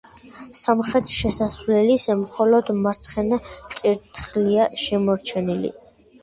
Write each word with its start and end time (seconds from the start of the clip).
სამხრეთი 0.59 1.11
შესასვლელის 1.17 2.05
მხოლოდ 2.21 2.71
მარცხენა 2.79 3.39
წირთხლია 3.75 4.67
შემორჩენილი. 4.87 5.73